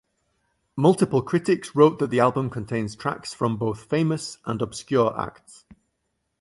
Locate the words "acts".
5.21-5.63